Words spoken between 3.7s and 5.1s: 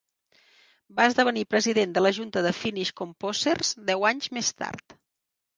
deu anys més tard.